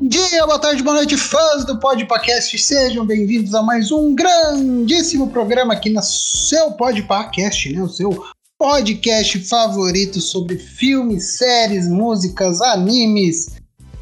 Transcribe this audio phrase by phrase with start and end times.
[0.00, 2.56] dia, boa tarde, boa noite, fãs do Podpacast.
[2.58, 7.82] Sejam bem-vindos a mais um grandíssimo programa aqui no seu Podpacast, né?
[7.82, 8.24] O seu
[8.58, 13.48] podcast favorito sobre filmes, séries, músicas, animes,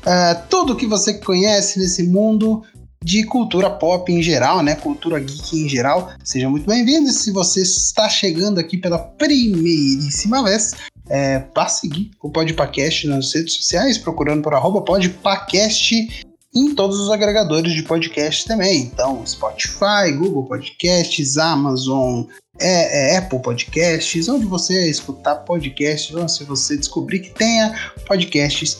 [0.05, 2.62] uh, tudo que você conhece nesse mundo
[3.02, 4.77] de cultura pop em geral, né?
[4.77, 6.12] Cultura geek em geral.
[6.23, 7.10] Seja muito bem-vindo.
[7.10, 10.74] Se você está chegando aqui pela primeiríssima vez,
[11.09, 17.11] é, para seguir o Podpacast nas redes sociais, procurando por arroba Podpacast em todos os
[17.11, 18.83] agregadores de podcast também.
[18.83, 22.25] Então, Spotify, Google Podcasts, Amazon,
[22.59, 28.79] é, é Apple Podcasts, onde você escutar podcasts, ou se você descobrir que tenha podcasts,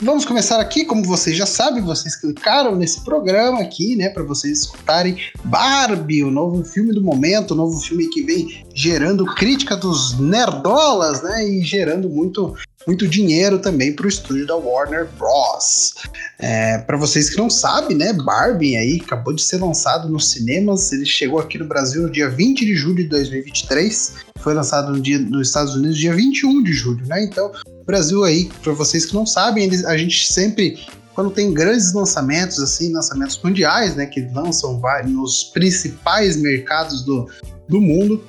[0.02, 4.60] Vamos começar aqui, como vocês já sabem, vocês clicaram nesse programa aqui, né, para vocês
[4.60, 10.18] escutarem Barbie, o novo filme do momento, o novo filme que vem gerando crítica dos
[10.18, 12.54] nerdolas, né, e gerando muito
[12.86, 15.94] muito dinheiro também para o estúdio da Warner Bros.
[16.38, 20.92] É, para vocês que não sabem, né, Barbie aí acabou de ser lançado nos cinemas,
[20.92, 25.00] ele chegou aqui no Brasil no dia 20 de julho de 2023, foi lançado no
[25.00, 27.24] dia, nos Estados Unidos dia 21 de julho, né?
[27.24, 27.50] Então
[27.86, 30.78] Brasil aí, para vocês que não sabem, eles, a gente sempre
[31.14, 37.26] quando tem grandes lançamentos, assim, lançamentos mundiais, né, que lançam nos principais mercados do,
[37.66, 38.22] do mundo,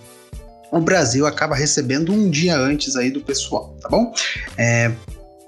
[0.72, 4.14] o Brasil acaba recebendo um dia antes aí do pessoal, tá bom?
[4.58, 4.92] É,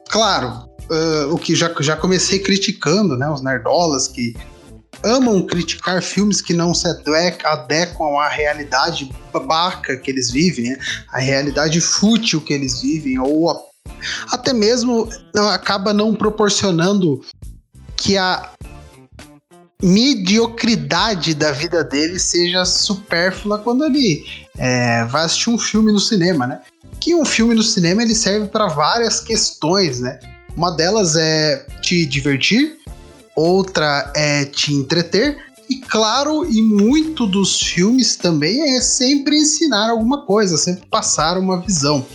[0.10, 4.36] claro, uh, o que já, já comecei criticando, né, os nerdolas que
[5.04, 10.78] amam criticar filmes que não se adequam à realidade babaca que eles vivem, né?
[11.14, 13.70] a realidade fútil que eles vivem, ou a
[14.32, 15.10] até mesmo
[15.52, 17.22] acaba não proporcionando
[17.98, 18.52] que a
[19.82, 24.24] mediocridade da vida dele seja supérflua quando ele
[24.60, 26.60] é, vai assistir um filme no cinema, né?
[27.00, 30.20] Que um filme no cinema ele serve para várias questões, né?
[30.56, 32.78] Uma delas é te divertir,
[33.36, 35.38] outra é te entreter
[35.70, 41.62] e claro, e muito dos filmes também é sempre ensinar alguma coisa, sempre passar uma
[41.62, 42.06] visão.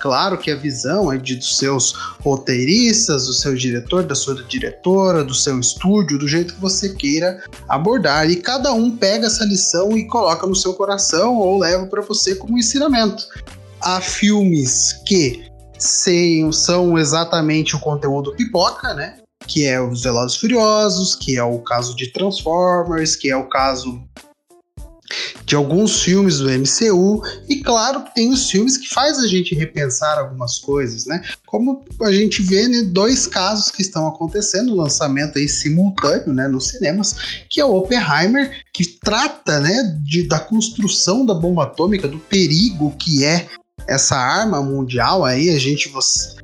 [0.00, 1.92] Claro que a visão é de dos seus
[2.22, 7.42] roteiristas, do seu diretor, da sua diretora, do seu estúdio, do jeito que você queira
[7.68, 8.28] abordar.
[8.28, 12.34] E cada um pega essa lição e coloca no seu coração ou leva para você
[12.34, 13.24] como ensinamento.
[13.80, 15.44] Há filmes que
[15.78, 19.18] são exatamente o conteúdo pipoca, né?
[19.46, 24.02] Que é os Velozes Furiosos, que é o caso de Transformers, que é o caso
[25.44, 30.18] de alguns filmes do MCU e claro tem os filmes que faz a gente repensar
[30.18, 31.22] algumas coisas, né?
[31.46, 36.68] Como a gente vê né, dois casos que estão acontecendo, lançamento aí simultâneo, né, nos
[36.68, 42.18] cinemas, que é o Oppenheimer, que trata, né, de, da construção da bomba atômica, do
[42.18, 43.46] perigo que é
[43.86, 46.36] essa arma mundial aí, a gente você,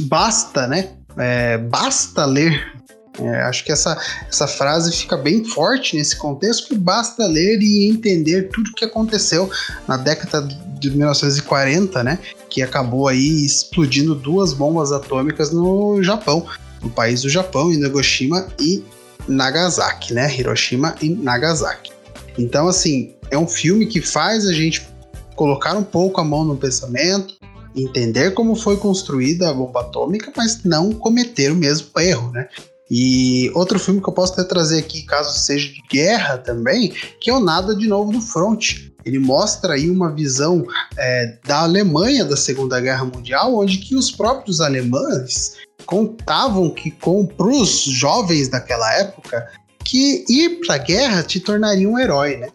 [0.00, 2.78] basta, né, é, basta ler.
[3.20, 7.88] É, acho que essa, essa frase fica bem forte nesse contexto, que basta ler e
[7.88, 9.50] entender tudo o que aconteceu
[9.88, 10.42] na década
[10.78, 12.18] de 1940, né?
[12.48, 16.46] Que acabou aí explodindo duas bombas atômicas no Japão,
[16.80, 18.84] no país do Japão, em Hiroshima e
[19.26, 20.32] Nagasaki, né?
[20.38, 21.90] Hiroshima e Nagasaki.
[22.38, 24.88] Então, assim, é um filme que faz a gente
[25.34, 27.34] colocar um pouco a mão no pensamento,
[27.82, 32.48] entender como foi construída a bomba atômica, mas não cometer o mesmo erro, né?
[32.90, 37.30] E outro filme que eu posso até trazer aqui, caso seja de guerra também, que
[37.30, 38.88] é o Nada de Novo no Front.
[39.04, 40.66] Ele mostra aí uma visão
[40.96, 47.26] é, da Alemanha da Segunda Guerra Mundial, onde que os próprios alemães contavam que com
[47.26, 49.46] para os jovens daquela época
[49.84, 52.48] que ir para a guerra te tornaria um herói, né?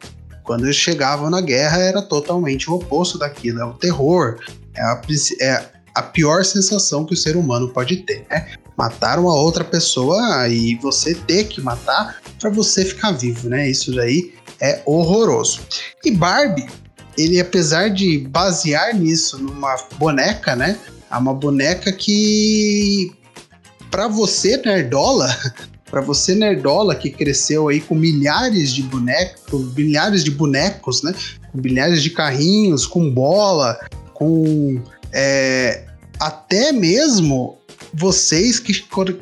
[0.43, 4.37] Quando eles chegavam na guerra era totalmente o oposto daquilo, é o terror,
[4.75, 5.01] é a,
[5.41, 8.47] é a pior sensação que o ser humano pode ter, né?
[8.75, 13.69] Matar uma outra pessoa e você ter que matar para você ficar vivo, né?
[13.69, 15.61] Isso daí é horroroso.
[16.03, 16.65] E Barbie,
[17.17, 20.77] ele apesar de basear nisso numa boneca, né?
[21.11, 23.11] É uma boneca que
[23.91, 25.29] para você nerdola,
[25.91, 31.13] para você nerdola que cresceu aí com milhares de bonecos, milhares de bonecos, né?
[31.51, 33.77] Com milhares de carrinhos, com bola,
[34.13, 34.81] com
[35.11, 35.85] é,
[36.19, 37.57] até mesmo
[37.93, 38.73] vocês que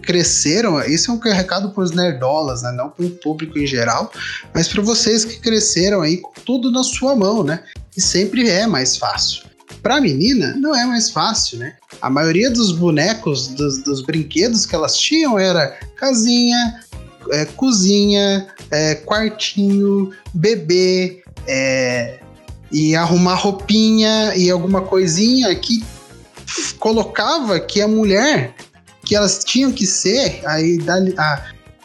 [0.02, 2.72] cresceram, isso é um recado para os nerdolas, né?
[2.72, 4.12] não para o público em geral,
[4.54, 7.64] mas para vocês que cresceram aí com tudo na sua mão, né?
[7.96, 9.44] e sempre é mais fácil.
[9.82, 11.76] Para a menina, não é mais fácil, né?
[12.02, 16.80] A maioria dos bonecos, dos, dos brinquedos que elas tinham era casinha,
[17.32, 22.20] é, cozinha, é, quartinho, bebê, é,
[22.71, 25.83] e arrumar roupinha e alguma coisinha que
[26.79, 28.56] colocava que a mulher
[29.03, 30.79] que elas tinham que ser aí
[31.18, 31.44] a,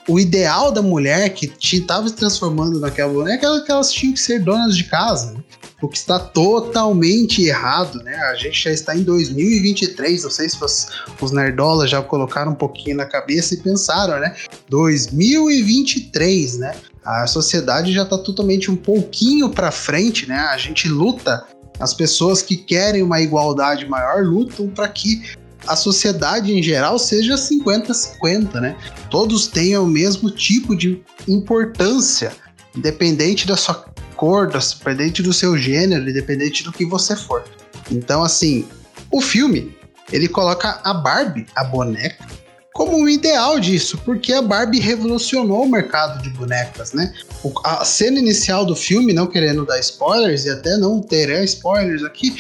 [0.08, 4.20] o ideal da mulher que estava se transformando naquela boneca era que elas tinham que
[4.20, 5.32] ser donas de casa.
[5.32, 5.40] Né?
[5.80, 8.14] o que está totalmente errado, né?
[8.30, 10.88] A gente já está em 2023, não sei se os,
[11.20, 14.34] os nerdolas já colocaram um pouquinho na cabeça e pensaram, né?
[14.70, 16.74] 2023, né?
[17.06, 20.38] A sociedade já está totalmente um pouquinho para frente, né?
[20.38, 21.46] A gente luta,
[21.78, 25.22] as pessoas que querem uma igualdade maior lutam para que
[25.68, 28.76] a sociedade em geral seja 50-50, né?
[29.08, 32.32] Todos tenham o mesmo tipo de importância,
[32.76, 33.86] independente da sua
[34.16, 37.44] cor, independente do seu gênero, independente do que você for.
[37.90, 38.66] Então, assim,
[39.12, 39.76] o filme
[40.12, 42.26] ele coloca a Barbie, a boneca,
[42.76, 47.10] como um ideal disso, porque a Barbie revolucionou o mercado de bonecas, né?
[47.64, 52.36] a cena inicial do filme, não querendo dar spoilers e até não ter spoilers aqui,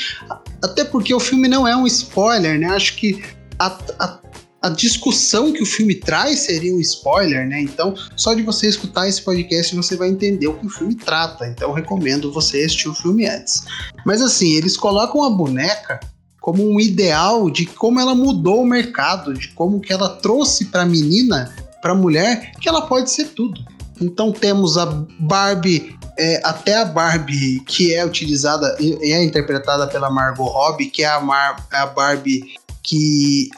[0.62, 2.66] até porque o filme não é um spoiler, né?
[2.66, 3.24] Acho que
[3.58, 4.18] a, a
[4.62, 7.60] a discussão que o filme traz seria um spoiler, né?
[7.60, 11.46] Então, só de você escutar esse podcast você vai entender o que o filme trata.
[11.46, 13.64] Então, recomendo você assistir o filme antes.
[14.04, 16.00] Mas assim, eles colocam a boneca
[16.46, 20.82] como um ideal de como ela mudou o mercado, de como que ela trouxe para
[20.82, 21.52] a menina,
[21.82, 23.60] para a mulher, que ela pode ser tudo.
[24.00, 24.86] Então temos a
[25.18, 31.02] Barbie, é, até a Barbie que é utilizada e é interpretada pela Margot Robbie, que
[31.02, 33.50] é a, Mar, a Barbie que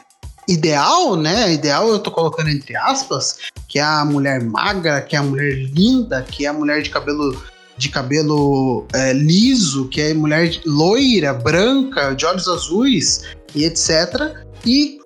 [0.47, 1.53] ideal, né?
[1.53, 3.37] Ideal eu tô colocando entre aspas,
[3.67, 6.89] que é a mulher magra, que é a mulher linda, que é a mulher de
[6.89, 7.39] cabelo
[7.79, 13.21] de cabelo é, liso, que é mulher loira, branca, de olhos azuis
[13.55, 14.35] e etc.
[14.65, 14.99] E,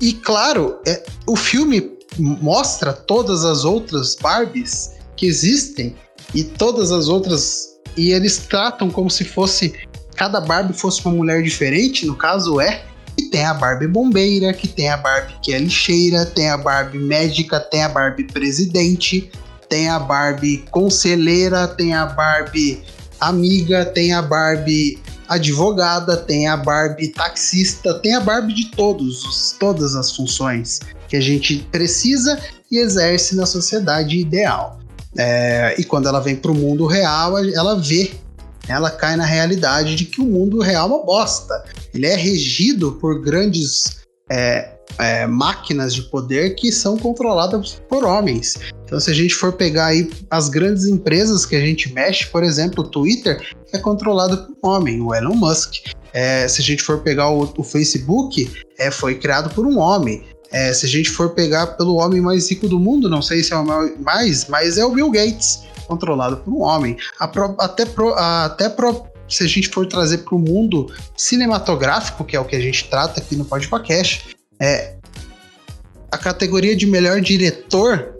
[0.00, 5.96] e claro, é, o filme mostra todas as outras Barbies que existem
[6.32, 9.74] e todas as outras e eles tratam como se fosse
[10.14, 12.84] cada Barbie fosse uma mulher diferente, no caso é,
[13.18, 16.98] e tem a Barbie bombeira, que tem a Barbie que é lixeira, tem a Barbie
[16.98, 19.32] médica, tem a Barbie presidente,
[19.74, 22.80] tem a Barbie conselheira, tem a Barbie
[23.18, 29.96] amiga, tem a Barbie advogada, tem a Barbie taxista, tem a Barbie de todos, todas
[29.96, 30.78] as funções
[31.08, 32.38] que a gente precisa
[32.70, 34.78] e exerce na sociedade ideal.
[35.18, 38.12] É, e quando ela vem para o mundo real, ela vê
[38.68, 41.64] ela cai na realidade de que o mundo real é uma bosta.
[41.92, 48.54] Ele é regido por grandes é, é, máquinas de poder que são controladas por homens.
[48.84, 52.42] Então, se a gente for pegar aí as grandes empresas que a gente mexe, por
[52.42, 53.40] exemplo, o Twitter
[53.72, 55.74] é controlado por um homem, o Elon Musk.
[56.12, 60.24] É, se a gente for pegar o, o Facebook, é, foi criado por um homem.
[60.52, 63.52] É, se a gente for pegar pelo homem mais rico do mundo, não sei se
[63.52, 63.64] é o
[64.00, 66.96] mais, mas é o Bill Gates controlado por um homem.
[67.32, 72.36] Pro, até pro, até pro, se a gente for trazer para o mundo cinematográfico, que
[72.36, 74.96] é o que a gente trata aqui no podcast, é,
[76.10, 78.14] a categoria de melhor diretor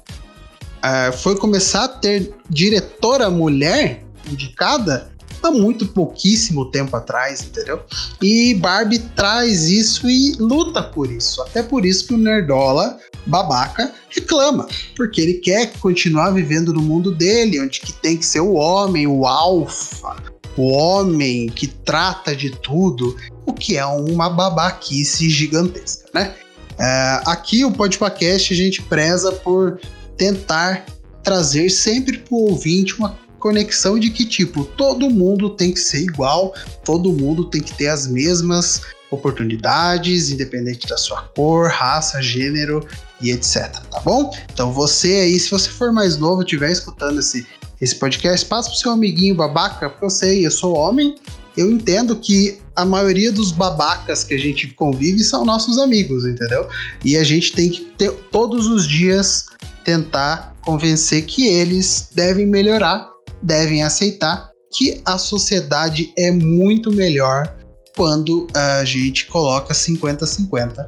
[0.83, 7.81] é, foi começar a ter diretora mulher indicada há muito pouquíssimo tempo atrás, entendeu?
[8.23, 11.43] E Barbie traz isso e luta por isso.
[11.43, 14.67] Até por isso que o Nerdola babaca reclama,
[14.97, 19.07] porque ele quer continuar vivendo no mundo dele, onde que tem que ser o homem,
[19.07, 20.17] o alfa,
[20.57, 26.35] o homem que trata de tudo, o que é uma babaquice gigantesca, né?
[26.79, 29.81] É, aqui o Podpacast a gente preza por
[30.17, 30.85] tentar
[31.23, 36.03] trazer sempre para o ouvinte uma conexão de que, tipo, todo mundo tem que ser
[36.03, 38.81] igual, todo mundo tem que ter as mesmas
[39.11, 42.87] oportunidades, independente da sua cor, raça, gênero
[43.21, 44.31] e etc, tá bom?
[44.53, 47.47] Então você aí, se você for mais novo, estiver escutando esse,
[47.85, 51.15] esse podcast, passa pro seu amiguinho babaca, porque eu sei, eu sou homem,
[51.57, 56.69] eu entendo que a maioria dos babacas que a gente convive são nossos amigos, entendeu?
[57.05, 59.47] E a gente tem que ter, todos os dias
[59.85, 67.55] tentar convencer que eles devem melhorar devem aceitar que a sociedade é muito melhor
[67.95, 70.85] quando a gente coloca 50-50.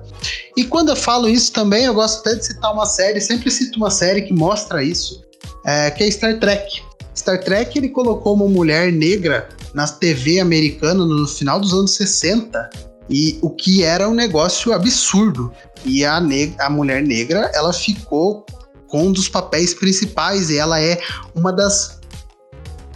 [0.57, 3.77] E quando eu falo isso também, eu gosto até de citar uma série, sempre cito
[3.77, 5.23] uma série que mostra isso,
[5.67, 6.83] é, que é Star Trek.
[7.15, 12.71] Star Trek ele colocou uma mulher negra na TV americana no final dos anos 60
[13.11, 15.53] e o que era um negócio absurdo.
[15.85, 16.21] E a,
[16.61, 18.47] a mulher negra ela ficou
[18.89, 21.01] com um dos papéis principais e ela é
[21.35, 22.01] uma das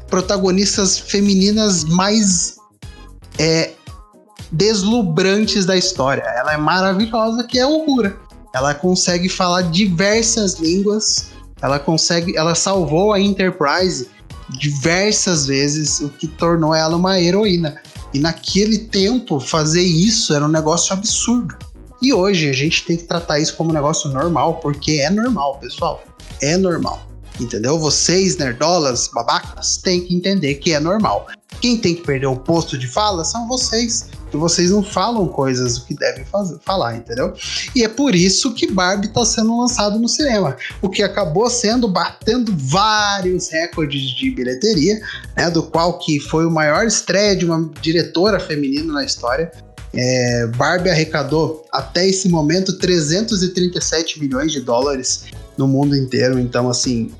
[0.09, 2.57] protagonistas femininas mais
[3.39, 3.71] é,
[4.51, 6.23] deslumbrantes da história.
[6.23, 8.17] Ela é maravilhosa, que é Uhura.
[8.55, 11.31] Ela consegue falar diversas línguas.
[11.63, 14.09] Ela consegue, ela salvou a Enterprise
[14.49, 17.81] diversas vezes, o que tornou ela uma heroína.
[18.13, 21.57] E naquele tempo, fazer isso era um negócio absurdo.
[22.03, 25.59] E hoje a gente tem que tratar isso como um negócio normal, porque é normal,
[25.59, 26.03] pessoal.
[26.41, 27.01] É normal.
[27.39, 27.79] Entendeu?
[27.79, 31.27] Vocês, nerdolas, babacas, têm que entender que é normal.
[31.61, 34.09] Quem tem que perder o posto de fala são vocês.
[34.31, 37.35] Que vocês não falam coisas que devem fazer, falar, entendeu?
[37.75, 40.57] E é por isso que Barbie está sendo lançado no cinema.
[40.81, 45.01] O que acabou sendo batendo vários recordes de bilheteria,
[45.37, 45.51] né?
[45.51, 49.51] Do qual que foi o maior estreia de uma diretora feminina na história.
[49.93, 55.25] É, Barbie arrecadou até esse momento 337 milhões de dólares
[55.59, 56.39] no mundo inteiro.
[56.39, 57.11] Então, assim,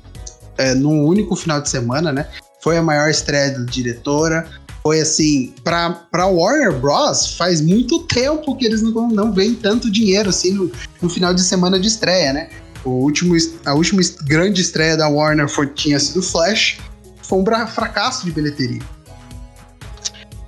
[0.57, 2.27] é, num único final de semana, né?
[2.61, 4.47] Foi a maior estreia da diretora.
[4.83, 7.35] Foi assim, pra, pra Warner Bros.
[7.37, 11.43] faz muito tempo que eles não, não veem tanto dinheiro assim no, no final de
[11.43, 12.49] semana de estreia, né?
[12.83, 16.79] O último, a última grande estreia da Warner foi, tinha sido Flash.
[17.21, 18.81] Foi um fracasso de bilheteria.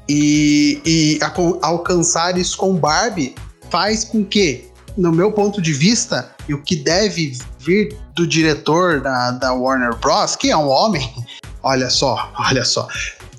[0.09, 1.31] E, e a,
[1.65, 3.35] alcançar isso com Barbie
[3.69, 4.65] faz com que,
[4.97, 9.95] no meu ponto de vista, e o que deve vir do diretor da, da Warner
[9.95, 11.09] Bros., que é um homem,
[11.63, 12.87] olha só, olha só,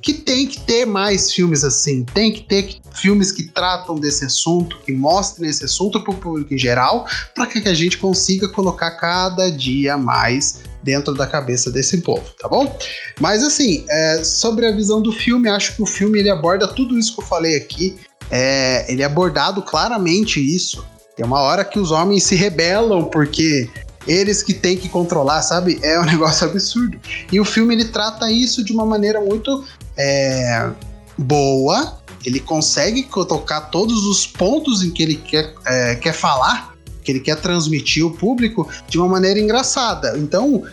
[0.04, 4.78] que tem que ter mais filmes assim, tem que ter filmes que tratam desse assunto,
[4.84, 8.90] que mostrem esse assunto para o público em geral, para que a gente consiga colocar
[8.92, 12.78] cada dia mais dentro da cabeça desse povo, tá bom?
[13.18, 16.98] Mas assim, é, sobre a visão do filme, acho que o filme ele aborda tudo
[16.98, 17.96] isso que eu falei aqui.
[18.30, 20.84] É, ele é abordado claramente isso.
[21.16, 23.70] Tem uma hora que os homens se rebelam porque
[24.06, 25.78] eles que têm que controlar, sabe?
[25.82, 26.98] É um negócio absurdo.
[27.30, 29.64] E o filme ele trata isso de uma maneira muito
[29.96, 30.70] é,
[31.16, 31.98] boa.
[32.24, 37.20] Ele consegue tocar todos os pontos em que ele quer, é, quer falar, que ele
[37.20, 40.16] quer transmitir o público de uma maneira engraçada.
[40.16, 40.64] Então,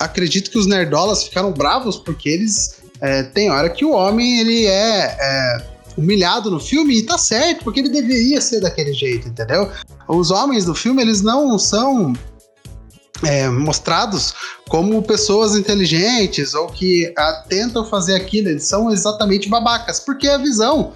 [0.00, 4.66] acredito que os nerdolas ficaram bravos porque eles é, tem hora que o homem ele
[4.66, 9.70] é, é humilhado no filme e tá certo, porque ele deveria ser daquele jeito, entendeu?
[10.06, 12.12] Os homens do filme, eles não são
[13.22, 14.34] é, mostrados
[14.68, 17.12] como pessoas inteligentes ou que
[17.48, 20.92] tentam fazer aquilo, eles são exatamente babacas, porque a visão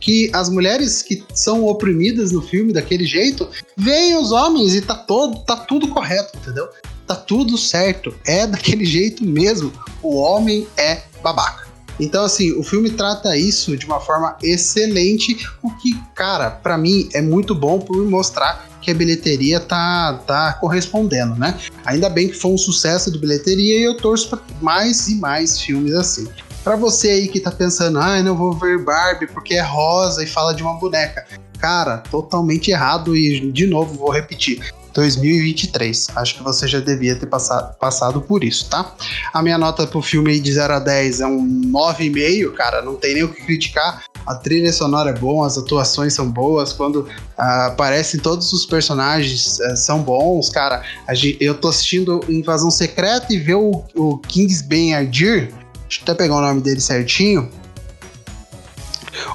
[0.00, 4.94] que as mulheres que são oprimidas no filme daquele jeito veem os homens e tá
[4.94, 6.68] todo tá tudo correto, entendeu?
[7.06, 9.72] Tá tudo certo, é daquele jeito mesmo.
[10.02, 11.73] O homem é babaca.
[11.98, 17.08] Então, assim, o filme trata isso de uma forma excelente, o que, cara, para mim
[17.12, 21.58] é muito bom por mostrar que a bilheteria tá, tá correspondendo, né?
[21.86, 25.58] Ainda bem que foi um sucesso de bilheteria e eu torço para mais e mais
[25.58, 26.28] filmes assim.
[26.62, 30.26] Para você aí que tá pensando, ah, não vou ver Barbie porque é rosa e
[30.26, 31.26] fala de uma boneca.
[31.58, 34.60] Cara, totalmente errado e de novo vou repetir.
[34.94, 36.08] 2023.
[36.14, 38.94] Acho que você já devia ter passado, passado por isso, tá?
[39.32, 43.14] A minha nota pro filme de 0 a 10 é um 9,5, cara, não tem
[43.14, 44.04] nem o que criticar.
[44.24, 47.08] A trilha sonora é boa, as atuações são boas, quando uh,
[47.66, 50.82] aparecem todos os personagens uh, são bons, cara.
[51.12, 54.20] Gente, eu tô assistindo Invasão Secreta e ver o, o
[54.66, 57.50] Ben Adir, deixa eu até pegar o nome dele certinho.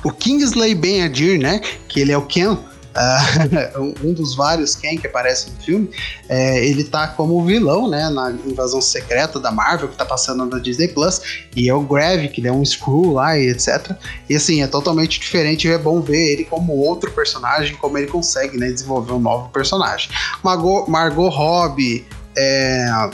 [0.04, 1.62] O Kingsley Ben Adir, né?
[1.88, 2.58] Que ele é o Ken
[3.00, 5.90] uh, um dos vários Ken que aparece no filme,
[6.28, 10.60] é, ele tá como vilão, né, na invasão secreta da Marvel, que tá passando na
[10.60, 11.22] Disney Plus,
[11.56, 13.92] e é o Grave, que é um Screw lá e etc.
[14.30, 18.08] E assim, é totalmente diferente e é bom ver ele como outro personagem, como ele
[18.08, 20.10] consegue, né, desenvolver um novo personagem.
[20.44, 22.06] Margot, Margot Robbie,
[22.38, 23.10] é,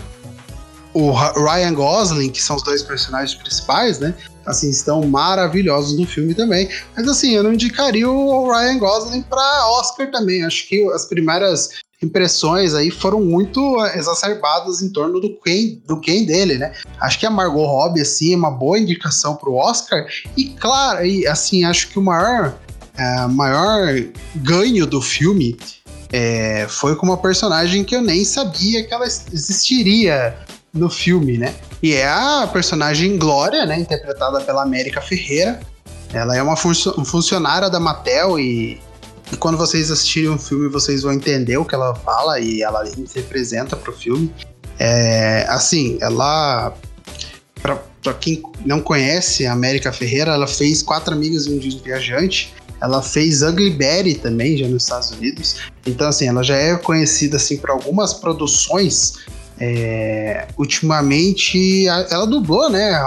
[0.93, 4.13] o Ryan Gosling, que são os dois personagens principais, né?
[4.45, 6.69] Assim, estão maravilhosos no filme também.
[6.95, 10.43] Mas assim, eu não indicaria o Ryan Gosling para Oscar também.
[10.43, 11.69] Acho que as primeiras
[12.01, 16.73] impressões aí foram muito exacerbadas em torno do quem do quem dele, né?
[16.99, 21.05] Acho que a Margot Robbie assim é uma boa indicação para o Oscar e claro,
[21.05, 22.57] e assim acho que o maior
[22.99, 23.95] uh, maior
[24.35, 25.57] ganho do filme
[26.11, 30.37] é, foi com uma personagem que eu nem sabia que ela existiria
[30.73, 31.55] no filme, né?
[31.85, 33.77] E é a personagem Glória, né?
[33.77, 35.59] Interpretada pela América Ferreira.
[36.11, 38.81] Ela é uma funcionária da Mattel e,
[39.31, 42.83] e, quando vocês assistirem o filme, vocês vão entender o que ela fala e ela
[43.13, 44.33] representa pro filme.
[44.79, 46.73] É, assim, ela.
[47.61, 52.51] Pra quem não conhece a América Ferreira, ela fez Quatro Amigas e um Viajante.
[52.81, 55.57] Ela fez Ugly Betty também, já nos Estados Unidos.
[55.85, 59.23] Então, assim, ela já é conhecida assim por algumas produções
[59.59, 62.99] é, ultimamente, ela dublou, né?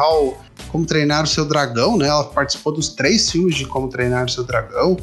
[0.70, 2.08] Como Treinar o Seu Dragão, né?
[2.08, 4.96] Ela participou dos três filmes de Como Treinar o Seu Dragão.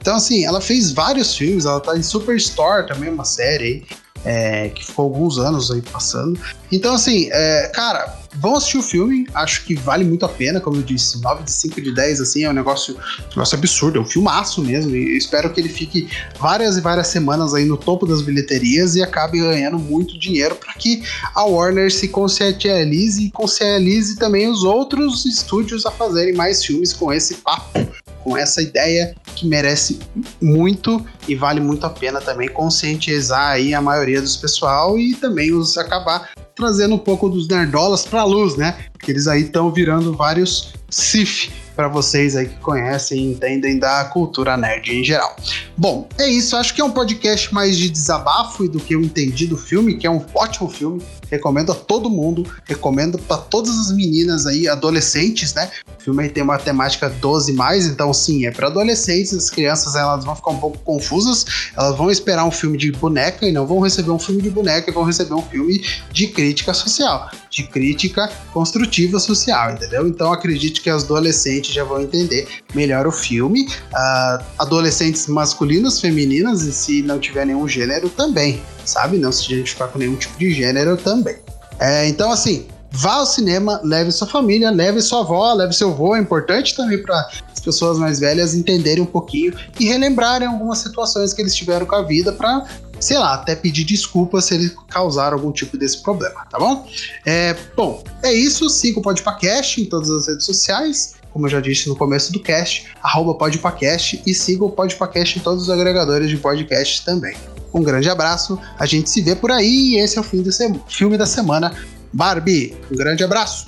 [0.00, 3.84] Então, assim, ela fez vários filmes, ela tá em Superstore também, uma série aí
[4.24, 6.38] é, que ficou alguns anos aí passando.
[6.70, 10.76] Então, assim, é, cara, vão assistir o filme, acho que vale muito a pena, como
[10.76, 14.00] eu disse, 9 de 5 de 10, assim, é um negócio, um negócio absurdo, é
[14.00, 18.06] um filmaço mesmo, e espero que ele fique várias e várias semanas aí no topo
[18.06, 21.02] das bilheterias e acabe ganhando muito dinheiro para que
[21.34, 27.12] a Warner se conscientize e conscientize também os outros estúdios a fazerem mais filmes com
[27.12, 27.86] esse papo
[28.22, 29.98] com essa ideia que merece
[30.40, 35.52] muito e vale muito a pena também conscientizar aí a maioria dos pessoal e também
[35.52, 38.86] os acabar trazendo um pouco dos nerdolas para a luz, né?
[39.02, 44.04] Porque eles aí estão virando vários Sif para vocês aí que conhecem e entendem da
[44.04, 45.34] cultura nerd em geral.
[45.76, 46.54] Bom, é isso.
[46.54, 50.06] Acho que é um podcast mais de desabafo do que eu entendi do filme, que
[50.06, 51.02] é um ótimo filme.
[51.28, 55.68] Recomendo a todo mundo, recomendo para todas as meninas aí, adolescentes, né?
[55.98, 59.32] O filme aí tem uma temática 12 mais, então sim, é para adolescentes.
[59.32, 61.44] As crianças elas vão ficar um pouco confusas,
[61.76, 64.92] elas vão esperar um filme de boneca e não vão receber um filme de boneca,
[64.92, 70.08] vão receber um filme de crítica social, de crítica construtiva social, entendeu?
[70.08, 73.66] Então acredite que as adolescentes já vão entender melhor o filme.
[73.66, 79.18] Uh, adolescentes masculinos, femininas, e se não tiver nenhum gênero também, sabe?
[79.18, 81.36] Não se identificar com nenhum tipo de gênero também.
[81.78, 86.16] É, então, assim, vá ao cinema, leve sua família, leve sua avó, leve seu avô.
[86.16, 91.34] É importante também para as pessoas mais velhas entenderem um pouquinho e relembrarem algumas situações
[91.34, 92.64] que eles tiveram com a vida para
[93.02, 96.86] sei lá, até pedir desculpas se eles causaram algum tipo desse problema, tá bom?
[97.26, 98.68] É, bom, é isso.
[98.70, 101.14] Siga o Podpacast em todas as redes sociais.
[101.32, 105.42] Como eu já disse no começo do cast, arroba Podpacast e siga o Podpacast em
[105.42, 107.34] todos os agregadores de podcast também.
[107.72, 110.50] Um grande abraço, a gente se vê por aí e esse é o fim do
[110.86, 111.74] filme da semana.
[112.12, 113.64] Barbie, um grande abraço.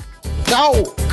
[0.46, 1.03] Tchau!